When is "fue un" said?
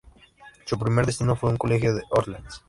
1.35-1.57